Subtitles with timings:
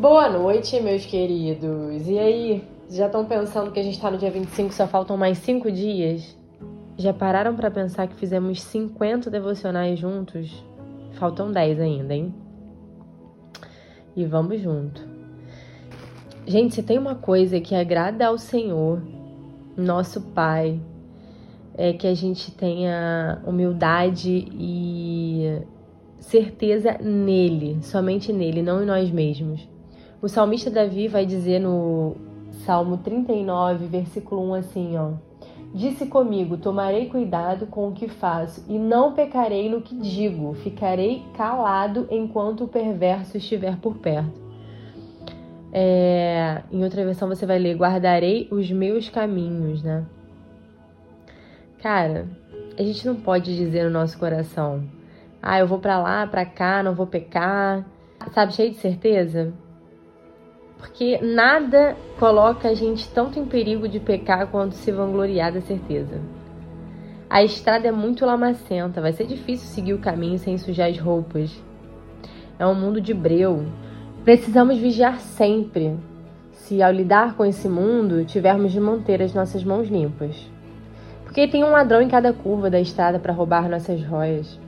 [0.00, 2.06] Boa noite, meus queridos.
[2.06, 5.38] E aí, já estão pensando que a gente está no dia 25 só faltam mais
[5.38, 6.38] 5 dias?
[6.96, 10.64] Já pararam para pensar que fizemos 50 devocionais juntos?
[11.14, 12.32] Faltam 10 ainda, hein?
[14.14, 15.04] E vamos junto.
[16.46, 19.02] Gente, se tem uma coisa que agrada ao Senhor,
[19.76, 20.80] nosso Pai,
[21.74, 25.60] é que a gente tenha humildade e
[26.20, 29.77] certeza nele, somente nele, não em nós mesmos.
[30.20, 32.16] O salmista Davi vai dizer no
[32.64, 35.12] Salmo 39, versículo 1 assim, ó:
[35.72, 41.22] Disse comigo: Tomarei cuidado com o que faço e não pecarei no que digo, ficarei
[41.36, 44.40] calado enquanto o perverso estiver por perto.
[45.72, 50.04] É, em outra versão você vai ler: Guardarei os meus caminhos, né?
[51.80, 52.26] Cara,
[52.76, 54.82] a gente não pode dizer no nosso coração:
[55.40, 57.86] Ah, eu vou para lá, para cá, não vou pecar.
[58.32, 59.54] Sabe, cheio de certeza?
[60.78, 66.20] Porque nada coloca a gente tanto em perigo de pecar quanto se vangloriar da certeza.
[67.28, 71.62] A estrada é muito lamacenta, vai ser difícil seguir o caminho sem sujar as roupas.
[72.58, 73.66] É um mundo de breu.
[74.24, 75.96] Precisamos vigiar sempre,
[76.52, 80.50] se ao lidar com esse mundo tivermos de manter as nossas mãos limpas.
[81.24, 84.58] Porque tem um ladrão em cada curva da estrada para roubar nossas joias.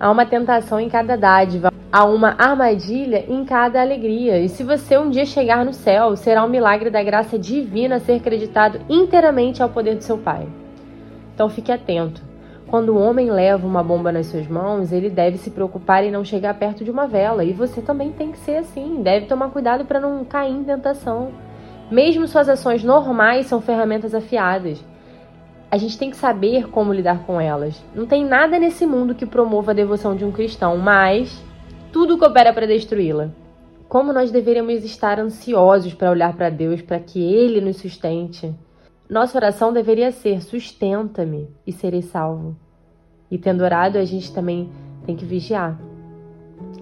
[0.00, 4.38] Há uma tentação em cada dádiva, há uma armadilha em cada alegria.
[4.38, 8.12] E se você um dia chegar no céu, será um milagre da graça divina ser
[8.12, 10.46] acreditado inteiramente ao poder do seu Pai.
[11.34, 12.22] Então fique atento.
[12.68, 16.24] Quando o homem leva uma bomba nas suas mãos, ele deve se preocupar em não
[16.24, 17.42] chegar perto de uma vela.
[17.42, 19.02] E você também tem que ser assim.
[19.02, 21.30] Deve tomar cuidado para não cair em tentação.
[21.90, 24.84] Mesmo suas ações normais são ferramentas afiadas
[25.70, 27.82] a gente tem que saber como lidar com elas.
[27.94, 31.42] Não tem nada nesse mundo que promova a devoção de um cristão, mas
[31.92, 33.30] tudo coopera para destruí-la.
[33.86, 38.54] Como nós deveríamos estar ansiosos para olhar para Deus, para que Ele nos sustente.
[39.08, 42.56] Nossa oração deveria ser: sustenta-me e serei salvo.
[43.30, 44.70] E tendo orado, a gente também
[45.04, 45.78] tem que vigiar,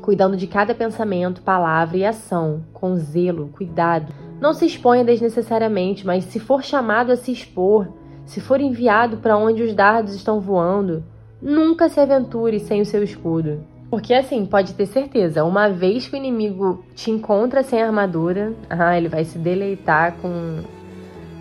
[0.00, 4.12] cuidando de cada pensamento, palavra e ação, com zelo, cuidado.
[4.40, 7.88] Não se exponha desnecessariamente, mas se for chamado a se expor,
[8.26, 11.02] se for enviado para onde os dardos estão voando,
[11.40, 13.64] nunca se aventure sem o seu escudo.
[13.88, 18.98] Porque assim, pode ter certeza, uma vez que o inimigo te encontra sem armadura, ah,
[18.98, 20.60] ele vai se deleitar com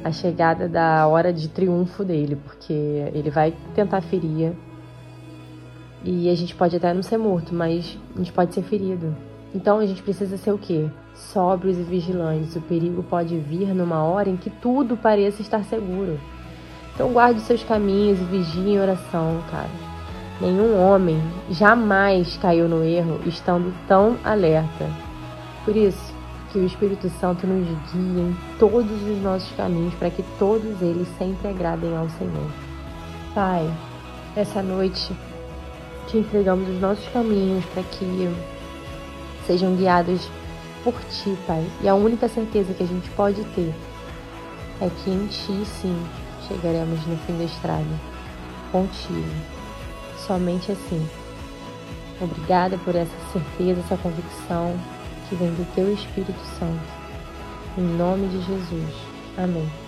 [0.04, 4.54] a chegada da hora de triunfo dele, porque ele vai tentar ferir.
[6.04, 9.16] E a gente pode até não ser morto, mas a gente pode ser ferido.
[9.56, 10.88] Então a gente precisa ser o quê?
[11.16, 12.56] Sóbrios e vigilantes.
[12.56, 16.20] O perigo pode vir numa hora em que tudo pareça estar seguro.
[16.96, 19.70] Então guarde seus caminhos e vigie em oração, cara.
[20.40, 24.90] Nenhum homem jamais caiu no erro estando tão alerta.
[25.66, 26.16] Por isso,
[26.56, 31.06] que o Espírito Santo nos guie em todos os nossos caminhos para que todos eles
[31.18, 32.50] sempre agradem ao Senhor.
[33.34, 33.70] Pai,
[34.38, 35.14] essa noite
[36.08, 38.34] te entregamos os nossos caminhos para que
[39.46, 40.30] sejam guiados
[40.82, 41.66] por ti, Pai.
[41.82, 43.74] E a única certeza que a gente pode ter
[44.80, 45.98] é que em ti, sim,
[46.48, 47.86] chegaremos no fim da estrada,
[48.72, 49.36] contigo.
[50.26, 51.08] Somente assim.
[52.22, 54.80] Obrigada por essa certeza, essa convicção
[55.28, 56.82] que vem do Teu Espírito Santo.
[57.78, 58.96] Em nome de Jesus.
[59.38, 59.85] Amém.